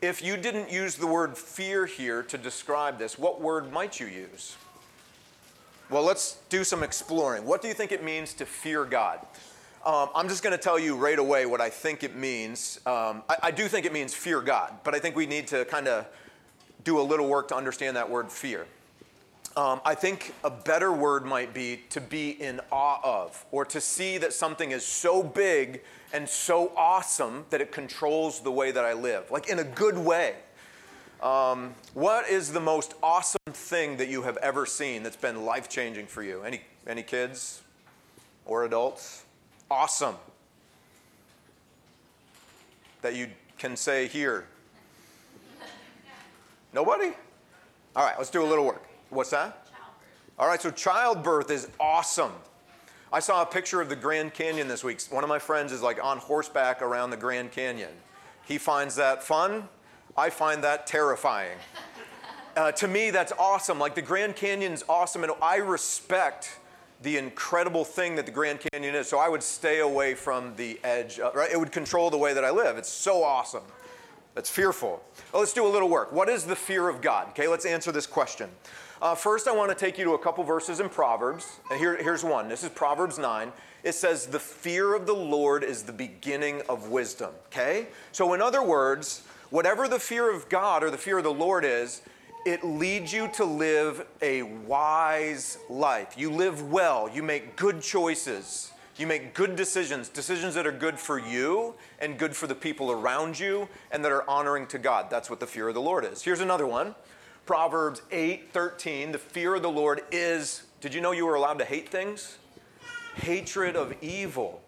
[0.00, 4.06] If you didn't use the word fear here to describe this, what word might you
[4.06, 4.56] use?
[5.92, 7.44] Well, let's do some exploring.
[7.44, 9.18] What do you think it means to fear God?
[9.84, 12.80] Um, I'm just going to tell you right away what I think it means.
[12.86, 15.66] Um, I, I do think it means fear God, but I think we need to
[15.66, 16.06] kind of
[16.82, 18.66] do a little work to understand that word fear.
[19.54, 23.78] Um, I think a better word might be to be in awe of, or to
[23.78, 25.82] see that something is so big
[26.14, 29.98] and so awesome that it controls the way that I live, like in a good
[29.98, 30.36] way.
[31.22, 35.68] Um, what is the most awesome thing that you have ever seen that's been life
[35.68, 36.42] changing for you?
[36.42, 37.62] Any, any kids
[38.44, 39.24] or adults?
[39.70, 40.16] Awesome.
[43.02, 44.46] That you can say here.
[46.72, 47.12] Nobody?
[47.94, 48.82] All right, let's do a little work.
[49.10, 49.66] What's that?
[49.66, 50.38] Childbirth.
[50.40, 52.32] All right, so childbirth is awesome.
[53.12, 55.00] I saw a picture of the Grand Canyon this week.
[55.10, 57.92] One of my friends is like on horseback around the Grand Canyon.
[58.44, 59.68] He finds that fun.
[60.16, 61.58] I find that terrifying.
[62.54, 63.78] Uh, to me, that's awesome.
[63.78, 66.58] Like the Grand Canyon's awesome, and I respect
[67.00, 69.08] the incredible thing that the Grand Canyon is.
[69.08, 71.18] So I would stay away from the edge.
[71.18, 71.50] Of, right?
[71.50, 72.76] It would control the way that I live.
[72.76, 73.62] It's so awesome.
[74.36, 75.02] It's fearful.
[75.32, 76.12] Well, let's do a little work.
[76.12, 77.28] What is the fear of God?
[77.28, 78.48] Okay, let's answer this question.
[79.00, 81.58] Uh, first, I want to take you to a couple verses in Proverbs.
[81.70, 82.48] And here, here's one.
[82.48, 83.52] This is Proverbs 9.
[83.82, 87.30] It says, The fear of the Lord is the beginning of wisdom.
[87.46, 87.88] Okay?
[88.12, 91.64] So, in other words, whatever the fear of God or the fear of the Lord
[91.64, 92.00] is,
[92.46, 96.14] it leads you to live a wise life.
[96.16, 98.72] You live well, you make good choices.
[98.96, 102.90] You make good decisions, decisions that are good for you and good for the people
[102.90, 105.10] around you and that are honoring to God.
[105.10, 106.22] That's what the fear of the Lord is.
[106.22, 106.94] Here's another one.
[107.44, 111.58] Proverbs 8 13, the fear of the Lord is, did you know you were allowed
[111.58, 112.38] to hate things?
[113.16, 114.62] Hatred of evil.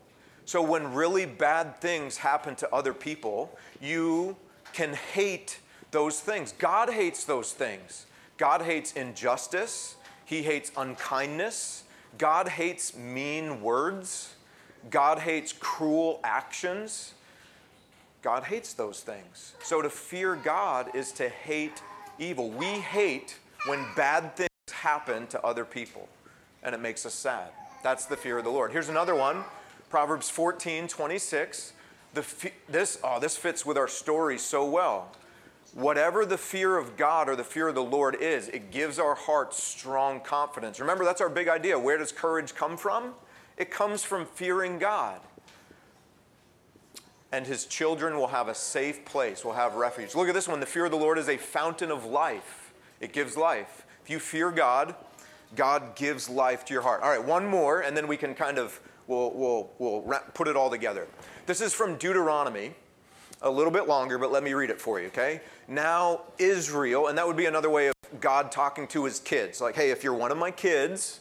[0.44, 4.36] So when really bad things happen to other people, you
[4.74, 5.58] can hate
[5.90, 6.52] those things.
[6.58, 8.06] God hates those things.
[8.36, 11.84] God hates injustice, He hates unkindness,
[12.18, 14.34] God hates mean words,
[14.90, 17.14] God hates cruel actions.
[18.22, 19.52] God hates those things.
[19.62, 21.82] So to fear God is to hate
[22.18, 22.48] evil.
[22.48, 26.08] We hate when bad things happen to other people,
[26.62, 27.50] and it makes us sad.
[27.82, 28.72] That's the fear of the Lord.
[28.72, 29.44] Here's another one
[29.90, 31.74] Proverbs 14 26.
[32.14, 35.10] The, this, oh, this fits with our story so well.
[35.72, 39.16] Whatever the fear of God or the fear of the Lord is, it gives our
[39.16, 40.78] hearts strong confidence.
[40.78, 41.76] Remember, that's our big idea.
[41.78, 43.14] Where does courage come from?
[43.56, 45.20] It comes from fearing God
[47.34, 50.14] and his children will have a safe place, will have refuge.
[50.14, 50.60] Look at this one.
[50.60, 53.84] The fear of the Lord is a fountain of life, it gives life.
[54.04, 54.94] If you fear God,
[55.56, 57.02] God gives life to your heart.
[57.02, 60.56] All right, one more, and then we can kind of we'll, we'll, we'll put it
[60.56, 61.08] all together.
[61.46, 62.72] This is from Deuteronomy,
[63.42, 65.42] a little bit longer, but let me read it for you, okay?
[65.68, 69.60] Now, Israel, and that would be another way of God talking to his kids.
[69.60, 71.20] Like, hey, if you're one of my kids,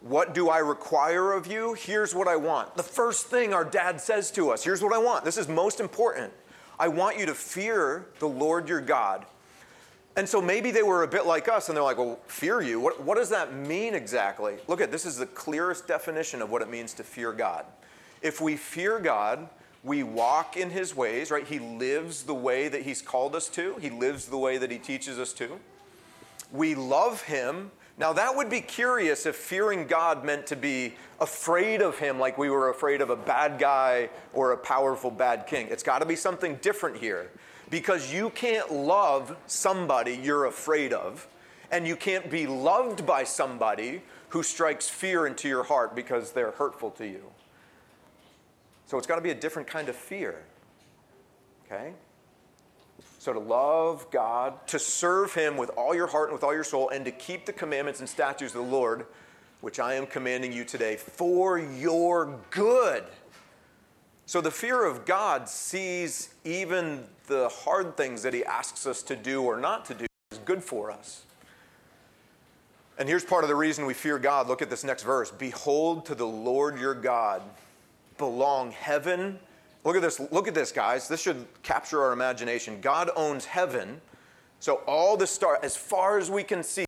[0.00, 1.74] what do I require of you?
[1.74, 2.76] Here's what I want.
[2.76, 5.24] The first thing our dad says to us here's what I want.
[5.24, 6.32] This is most important.
[6.78, 9.26] I want you to fear the Lord your God.
[10.16, 12.78] And so maybe they were a bit like us and they're like, well, fear you?
[12.78, 14.56] What, what does that mean exactly?
[14.68, 17.64] Look at this is the clearest definition of what it means to fear God.
[18.22, 19.48] If we fear God,
[19.84, 21.46] we walk in his ways, right?
[21.46, 24.78] He lives the way that he's called us to, he lives the way that he
[24.78, 25.58] teaches us to.
[26.52, 27.70] We love him.
[27.98, 32.38] Now, that would be curious if fearing God meant to be afraid of him like
[32.38, 35.68] we were afraid of a bad guy or a powerful bad king.
[35.70, 37.30] It's got to be something different here
[37.70, 41.26] because you can't love somebody you're afraid of,
[41.70, 46.50] and you can't be loved by somebody who strikes fear into your heart because they're
[46.52, 47.22] hurtful to you.
[48.92, 50.42] So it's got to be a different kind of fear.
[51.64, 51.94] Okay?
[53.18, 56.62] So to love God, to serve Him with all your heart and with all your
[56.62, 59.06] soul, and to keep the commandments and statutes of the Lord,
[59.62, 63.04] which I am commanding you today, for your good.
[64.26, 69.16] So the fear of God sees even the hard things that He asks us to
[69.16, 71.22] do or not to do as good for us.
[72.98, 74.48] And here's part of the reason we fear God.
[74.48, 75.30] Look at this next verse.
[75.30, 77.40] Behold, to the Lord your God
[78.18, 79.38] belong heaven.
[79.84, 80.20] Look at this.
[80.30, 81.08] Look at this, guys.
[81.08, 82.80] This should capture our imagination.
[82.80, 84.00] God owns heaven.
[84.60, 86.84] So all the stars, as far as we can see,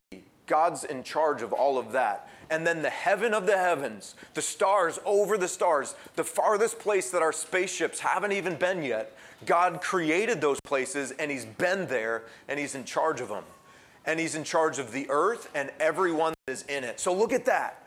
[0.47, 4.43] God's in charge of all of that and then the heaven of the heavens, the
[4.43, 9.17] stars over the stars, the farthest place that our spaceships haven't even been yet.
[9.47, 13.45] God created those places and He's been there and He's in charge of them.
[14.07, 17.01] And He's in charge of the earth and everyone that is in it.
[17.01, 17.84] So look at that.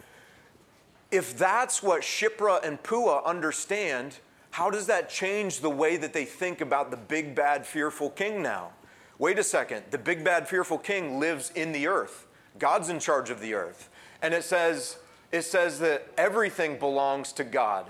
[1.11, 4.19] If that's what Shiphrah and Puah understand,
[4.51, 8.41] how does that change the way that they think about the big, bad, fearful king
[8.41, 8.71] now?
[9.19, 9.83] Wait a second.
[9.91, 12.27] The big, bad, fearful king lives in the earth.
[12.59, 13.89] God's in charge of the earth.
[14.21, 14.97] And it says,
[15.31, 17.89] it says that everything belongs to God.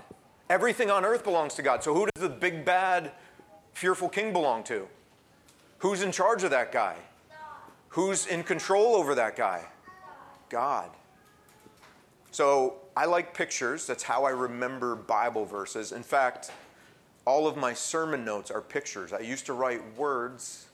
[0.50, 1.82] Everything on earth belongs to God.
[1.82, 3.12] So who does the big, bad,
[3.72, 4.88] fearful king belong to?
[5.78, 6.96] Who's in charge of that guy?
[7.90, 9.64] Who's in control over that guy?
[10.48, 10.90] God.
[12.30, 13.86] So I like pictures.
[13.86, 15.92] That's how I remember Bible verses.
[15.92, 16.50] In fact,
[17.24, 19.12] all of my sermon notes are pictures.
[19.12, 20.68] I used to write words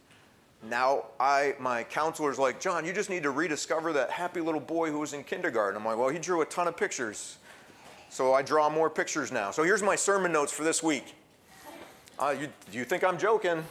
[0.69, 4.90] now I my counselor's like, John, you just need to rediscover that happy little boy
[4.90, 5.77] who was in kindergarten.
[5.77, 7.37] I'm like, well, he drew a ton of pictures.
[8.09, 9.51] So I draw more pictures now.
[9.51, 11.14] So here's my sermon notes for this week.
[12.19, 13.64] Uh, you, you think I'm joking?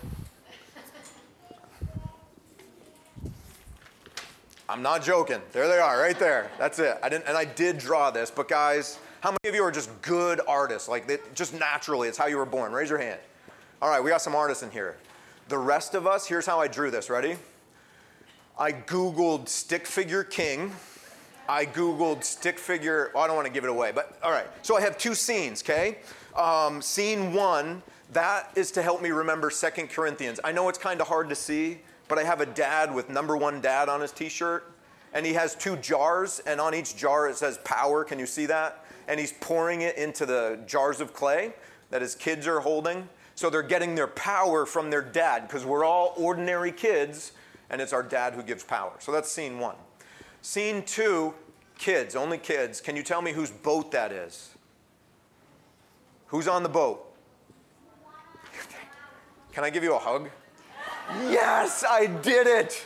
[4.74, 5.40] I'm not joking.
[5.52, 6.50] There they are, right there.
[6.58, 6.98] That's it.
[7.04, 8.32] I didn't, and I did draw this.
[8.32, 10.90] But guys, how many of you are just good artists?
[10.90, 12.72] Like they, just naturally, it's how you were born.
[12.72, 13.20] Raise your hand.
[13.84, 14.98] All right, we got some artists in here.
[15.48, 17.12] The rest of us, here's how I drew this.
[17.12, 17.36] Ready?
[18.58, 20.72] I Googled stick figure king.
[21.48, 24.48] I Googled stick figure, oh, I don't want to give it away, but all right.
[24.64, 25.98] So I have two scenes, okay?
[26.36, 27.84] Um, scene one,
[28.14, 30.40] that is to help me remember Second Corinthians.
[30.44, 31.82] I know it's kind of hard to see,
[32.14, 34.72] but I have a dad with number one dad on his t shirt,
[35.16, 38.04] and he has two jars, and on each jar it says power.
[38.04, 38.86] Can you see that?
[39.08, 41.54] And he's pouring it into the jars of clay
[41.90, 43.10] that his kids are holding.
[43.34, 47.32] So they're getting their power from their dad because we're all ordinary kids
[47.72, 48.94] and it's our dad who gives power.
[49.00, 49.78] So that's scene one.
[50.44, 51.34] Scene two,
[51.80, 52.80] kids, only kids.
[52.80, 54.52] Can you tell me whose boat that is?
[56.28, 57.12] Who's on the boat?
[59.52, 60.30] Can I give you a hug?
[61.30, 62.86] Yes, I did it.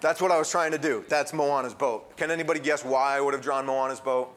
[0.00, 1.04] That's what I was trying to do.
[1.08, 2.16] That's Moana's boat.
[2.16, 4.32] Can anybody guess why I would have drawn Moana's boat?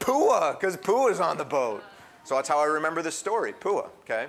[0.00, 1.82] Pua, because Puah's on the boat.
[2.24, 4.28] So that's how I remember this story, Pua, okay?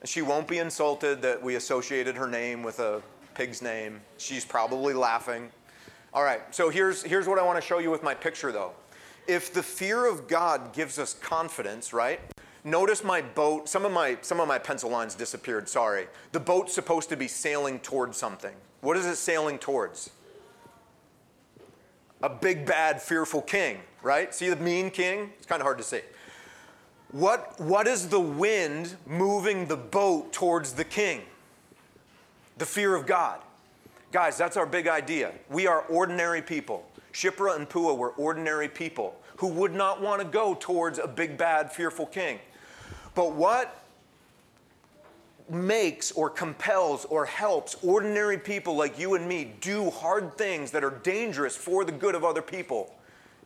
[0.00, 3.02] And she won't be insulted that we associated her name with a
[3.34, 4.00] pig's name.
[4.18, 5.50] She's probably laughing.
[6.12, 8.72] All right, so here's, here's what I want to show you with my picture, though.
[9.26, 12.20] If the fear of God gives us confidence, right?
[12.64, 16.06] Notice my boat, some of my, some of my pencil lines disappeared, sorry.
[16.32, 18.54] The boat's supposed to be sailing towards something.
[18.80, 20.10] What is it sailing towards?
[22.22, 24.34] A big, bad, fearful king, right?
[24.34, 25.30] See the mean king?
[25.36, 26.00] It's kind of hard to see.
[27.10, 31.20] What, what is the wind moving the boat towards the king?
[32.56, 33.40] The fear of God.
[34.10, 35.32] Guys, that's our big idea.
[35.50, 36.88] We are ordinary people.
[37.12, 41.36] Shiphrah and Puah were ordinary people who would not want to go towards a big,
[41.36, 42.38] bad, fearful king.
[43.14, 43.80] But what
[45.48, 50.82] makes or compels or helps ordinary people like you and me do hard things that
[50.82, 52.94] are dangerous for the good of other people?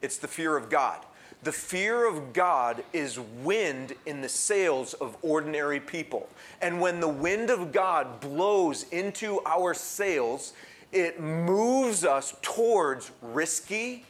[0.00, 1.04] It's the fear of God.
[1.42, 6.28] The fear of God is wind in the sails of ordinary people.
[6.60, 10.52] And when the wind of God blows into our sails,
[10.90, 14.04] it moves us towards risky,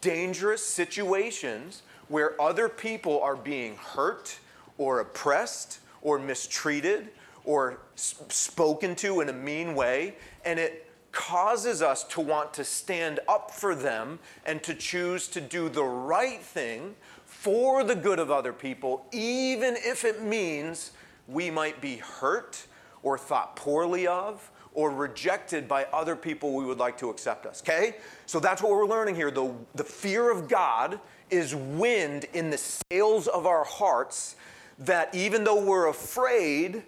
[0.00, 4.38] dangerous situations where other people are being hurt
[4.82, 7.08] or oppressed or mistreated
[7.44, 13.20] or spoken to in a mean way, and it causes us to want to stand
[13.28, 18.30] up for them and to choose to do the right thing for the good of
[18.30, 20.92] other people, even if it means
[21.28, 22.66] we might be hurt
[23.02, 27.62] or thought poorly of or rejected by other people we would like to accept us.
[27.62, 27.96] Okay?
[28.26, 29.30] So that's what we're learning here.
[29.30, 30.98] The, the fear of God
[31.30, 32.58] is wind in the
[32.90, 34.36] sails of our hearts
[34.78, 36.82] that even though we're afraid,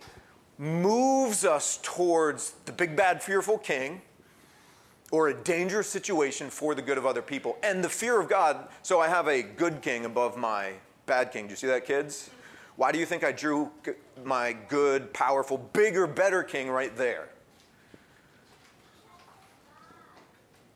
[0.58, 4.00] moves us towards the big bad fearful king
[5.10, 7.56] or a dangerous situation for the good of other people.
[7.62, 10.72] And the fear of God, so I have a good king above my
[11.06, 11.46] bad king.
[11.46, 12.30] Do you see that, kids?
[12.76, 13.70] Why do you think I drew
[14.24, 17.28] my good, powerful, bigger, better king right there?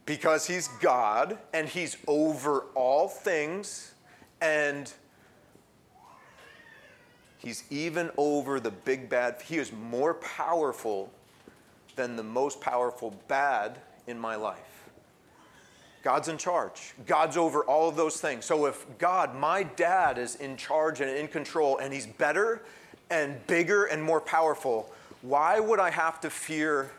[0.06, 3.94] Because he's God and he's over all things
[4.40, 4.92] and
[7.38, 9.42] he's even over the big bad.
[9.46, 11.12] He is more powerful
[11.96, 14.68] than the most powerful bad in my life.
[16.02, 16.94] God's in charge.
[17.06, 18.44] God's over all of those things.
[18.44, 22.62] So if God, my dad, is in charge and in control, and he's better
[23.10, 26.92] and bigger and more powerful, why would I have to fear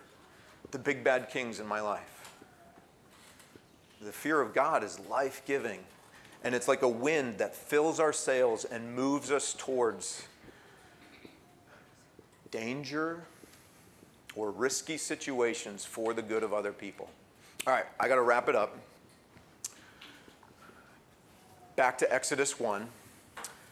[0.71, 2.31] the big bad kings in my life?
[4.01, 5.79] The fear of God is life giving,
[6.43, 10.27] and it's like a wind that fills our sails and moves us towards
[12.51, 13.23] danger
[14.35, 17.09] or risky situations for the good of other people.
[17.67, 18.77] All right, I got to wrap it up.
[21.75, 22.87] Back to Exodus 1.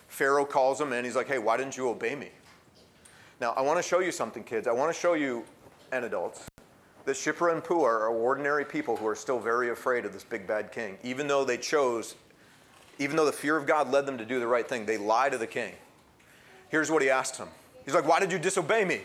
[0.07, 1.05] Pharaoh calls him in.
[1.05, 2.29] He's like, hey, why didn't you obey me?
[3.39, 4.67] Now, I want to show you something, kids.
[4.67, 5.43] I want to show you,
[5.91, 6.47] and adults,
[7.05, 10.47] that Shiphrah and Puah are ordinary people who are still very afraid of this big
[10.47, 10.97] bad king.
[11.03, 12.15] Even though they chose,
[12.99, 15.29] even though the fear of God led them to do the right thing, they lie
[15.29, 15.73] to the king.
[16.69, 17.47] Here's what he asked him
[17.87, 18.99] He's like, Why did you disobey me?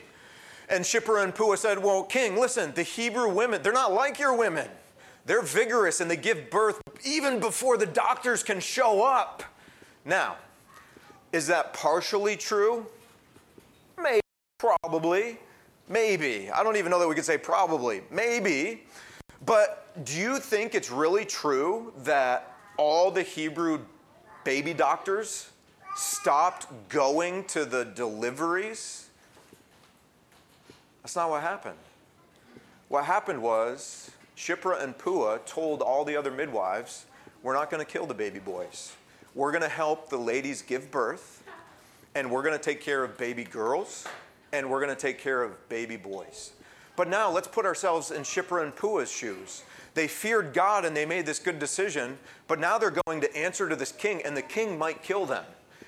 [0.69, 4.37] And Shiphrah and Puah said, Well, king, listen, the Hebrew women, they're not like your
[4.37, 4.69] women.
[5.25, 9.45] They're vigorous and they give birth even before the doctors can show up.
[10.05, 10.37] Now,
[11.33, 12.85] is that partially true?
[13.97, 14.21] Maybe,
[14.59, 15.39] probably,
[15.89, 16.51] maybe.
[16.51, 18.83] I don't even know that we could say probably, maybe.
[19.47, 23.79] But do you think it's really true that all the Hebrew
[24.43, 25.52] baby doctors
[25.97, 29.09] stopped going to the deliveries?
[31.03, 31.79] That's not what happened.
[32.89, 37.07] What happened was Shiphrah and Puah told all the other midwives,
[37.43, 38.95] We're not going to kill the baby boys.
[39.35, 41.43] We're going to help the ladies give birth,
[42.15, 44.07] and we're going to take care of baby girls,
[44.53, 46.53] and we're going to take care of baby boys.
[46.97, 49.65] But now let's put ourselves in Shiphrah and Puah's shoes.
[49.95, 53.69] They feared God and they made this good decision, but now they're going to answer
[53.69, 55.45] to this king, and the king might kill them.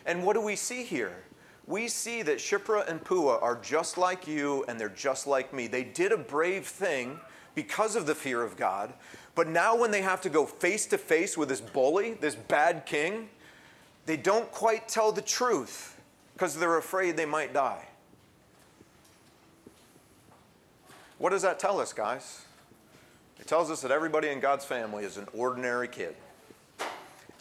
[0.06, 1.24] And what do we see here?
[1.66, 5.66] We see that Shiphrah and Puah are just like you and they're just like me.
[5.66, 7.18] They did a brave thing
[7.54, 8.92] because of the fear of God,
[9.34, 12.84] but now when they have to go face to face with this bully, this bad
[12.84, 13.28] king,
[14.06, 16.00] they don't quite tell the truth
[16.34, 17.86] because they're afraid they might die.
[21.18, 22.44] What does that tell us, guys?
[23.38, 26.16] It tells us that everybody in God's family is an ordinary kid.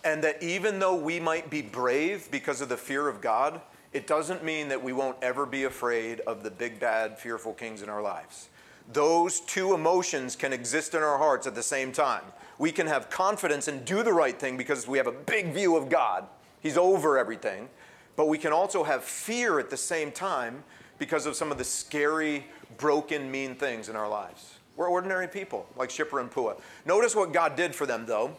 [0.03, 3.61] And that even though we might be brave because of the fear of God,
[3.93, 7.81] it doesn't mean that we won't ever be afraid of the big, bad, fearful kings
[7.81, 8.49] in our lives.
[8.91, 12.23] Those two emotions can exist in our hearts at the same time.
[12.57, 15.77] We can have confidence and do the right thing because we have a big view
[15.77, 16.27] of God,
[16.59, 17.69] He's over everything.
[18.15, 20.63] But we can also have fear at the same time
[20.97, 22.45] because of some of the scary,
[22.77, 24.55] broken, mean things in our lives.
[24.75, 26.55] We're ordinary people, like Shiphrah and Puah.
[26.85, 28.35] Notice what God did for them, though.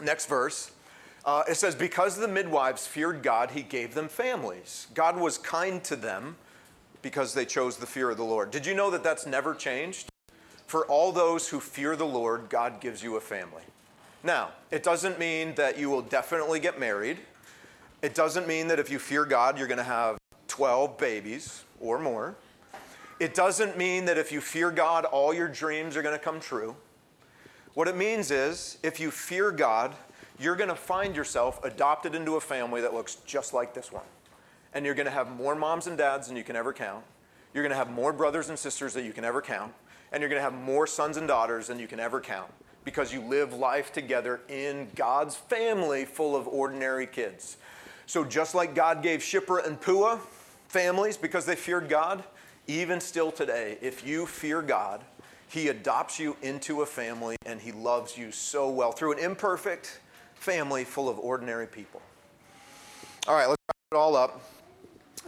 [0.00, 0.72] Next verse.
[1.24, 4.86] Uh, it says, Because the midwives feared God, he gave them families.
[4.94, 6.36] God was kind to them
[7.02, 8.50] because they chose the fear of the Lord.
[8.50, 10.10] Did you know that that's never changed?
[10.66, 13.62] For all those who fear the Lord, God gives you a family.
[14.22, 17.18] Now, it doesn't mean that you will definitely get married.
[18.02, 20.18] It doesn't mean that if you fear God, you're going to have
[20.48, 22.34] 12 babies or more.
[23.20, 26.38] It doesn't mean that if you fear God, all your dreams are going to come
[26.38, 26.76] true.
[27.78, 29.94] What it means is if you fear God,
[30.40, 34.02] you're going to find yourself adopted into a family that looks just like this one.
[34.74, 37.04] And you're going to have more moms and dads than you can ever count.
[37.54, 39.72] You're going to have more brothers and sisters than you can ever count.
[40.10, 42.50] And you're going to have more sons and daughters than you can ever count
[42.82, 47.58] because you live life together in God's family full of ordinary kids.
[48.06, 50.18] So, just like God gave Shiphrah and Puah
[50.66, 52.24] families because they feared God,
[52.66, 55.04] even still today, if you fear God,
[55.48, 60.00] He adopts you into a family and He loves you so well through an imperfect
[60.34, 62.00] family full of ordinary people.
[63.26, 64.40] All right, let's wrap it all up.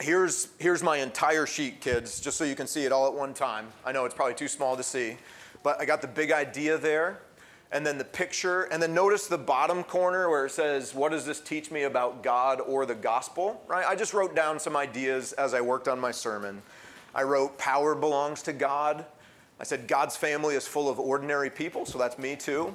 [0.00, 3.34] here's, here's my entire sheet, kids, just so you can see it all at one
[3.34, 3.66] time.
[3.84, 5.16] I know it's probably too small to see,
[5.62, 7.20] but I got the big idea there,
[7.72, 11.26] and then the picture, and then notice the bottom corner where it says, What does
[11.26, 13.62] this teach me about God or the gospel?
[13.68, 13.84] Right?
[13.86, 16.62] I just wrote down some ideas as I worked on my sermon.
[17.14, 19.04] I wrote, Power belongs to God.
[19.60, 22.74] I said, God's family is full of ordinary people, so that's me too.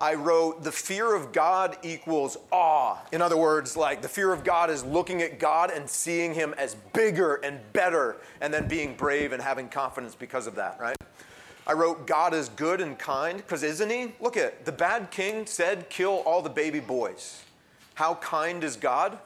[0.00, 2.98] I wrote, the fear of God equals awe.
[3.12, 6.54] In other words, like the fear of God is looking at God and seeing Him
[6.56, 10.96] as bigger and better, and then being brave and having confidence because of that, right?
[11.66, 14.12] I wrote, God is good and kind, because isn't He?
[14.18, 17.42] Look at the bad king said, kill all the baby boys.
[17.94, 19.18] How kind is God?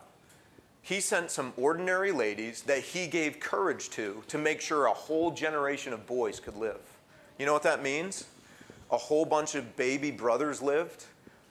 [0.83, 5.31] He sent some ordinary ladies that He gave courage to to make sure a whole
[5.31, 6.81] generation of boys could live.
[7.39, 8.25] You know what that means?
[8.91, 11.05] a whole bunch of baby brothers lived,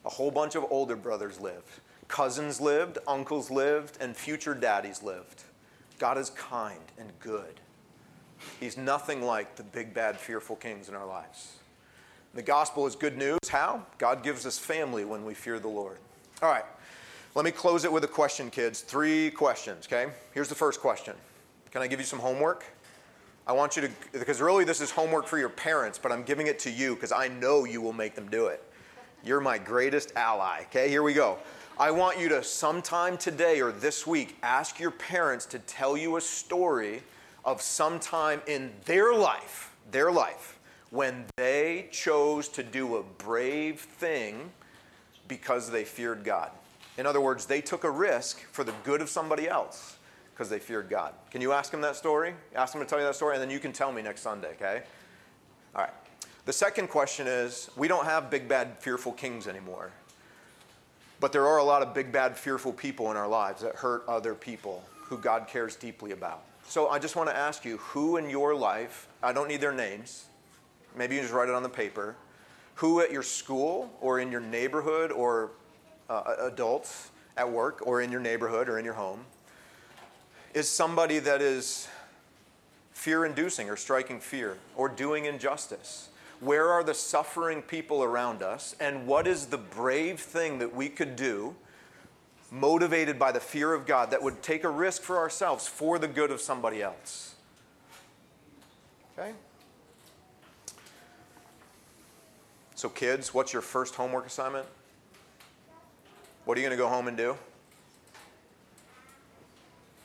[0.06, 5.44] a whole bunch of older brothers lived, cousins lived, uncles lived, and future daddies lived.
[5.98, 7.60] God is kind and good.
[8.60, 11.58] He's nothing like the big, bad, fearful kings in our lives.
[12.34, 13.40] The gospel is good news.
[13.50, 13.86] How?
[13.98, 15.98] God gives us family when we fear the Lord.
[16.42, 16.66] All right,
[17.36, 18.82] let me close it with a question, kids.
[18.82, 20.12] Three questions, okay?
[20.34, 21.16] Here's the first question
[21.72, 22.66] Can I give you some homework?
[23.46, 26.48] I want you to, because really this is homework for your parents, but I'm giving
[26.48, 28.64] it to you because I know you will make them do it.
[29.24, 30.62] You're my greatest ally.
[30.64, 31.38] Okay, here we go.
[31.80, 36.18] I want you to sometime today or this week ask your parents to tell you
[36.18, 37.02] a story
[37.46, 40.60] of sometime in their life, their life,
[40.90, 44.52] when they chose to do a brave thing
[45.28, 46.52] because they feared God.
[47.00, 49.96] In other words, they took a risk for the good of somebody else
[50.34, 51.14] because they feared God.
[51.32, 52.34] Can you ask them that story?
[52.54, 54.50] Ask them to tell you that story, and then you can tell me next Sunday,
[54.50, 54.84] okay?
[55.74, 55.94] All right.
[56.44, 59.92] The second question is we don't have big, bad, fearful kings anymore.
[61.22, 64.04] But there are a lot of big, bad, fearful people in our lives that hurt
[64.06, 66.44] other people who God cares deeply about.
[66.68, 69.72] So I just want to ask you who in your life, I don't need their
[69.72, 70.26] names,
[70.98, 72.18] maybe you just write it on the paper,
[72.76, 75.52] who at your school or in your neighborhood or
[76.10, 79.26] uh, adults at work or in your neighborhood or in your home
[80.54, 81.88] is somebody that is
[82.92, 86.10] fear inducing or striking fear or doing injustice?
[86.40, 88.76] Where are the suffering people around us?
[88.80, 91.56] And what is the brave thing that we could do,
[92.52, 96.08] motivated by the fear of God, that would take a risk for ourselves for the
[96.08, 97.36] good of somebody else?
[99.18, 99.34] Okay?
[102.76, 104.66] So, kids, what's your first homework assignment?
[106.50, 107.38] What are you going to go home and do?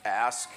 [0.04, 0.50] Ask.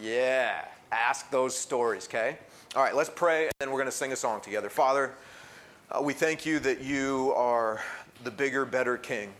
[0.00, 2.38] Yeah, ask those stories, okay?
[2.76, 4.70] All right, let's pray, and then we're going to sing a song together.
[4.70, 5.14] Father,
[5.90, 7.82] uh, we thank you that you are
[8.22, 9.32] the bigger, better King.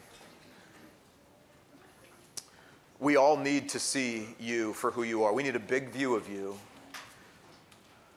[2.98, 5.32] We all need to see you for who you are.
[5.32, 6.58] We need a big view of you.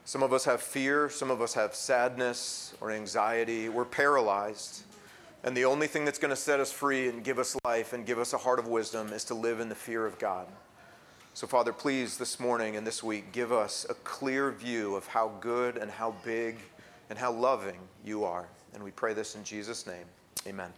[0.05, 3.69] Some of us have fear, some of us have sadness or anxiety.
[3.69, 4.85] We're paralyzed.
[5.43, 8.05] And the only thing that's going to set us free and give us life and
[8.05, 10.47] give us a heart of wisdom is to live in the fear of God.
[11.33, 15.31] So, Father, please this morning and this week give us a clear view of how
[15.41, 16.57] good and how big
[17.09, 18.47] and how loving you are.
[18.73, 20.05] And we pray this in Jesus' name.
[20.47, 20.71] Amen.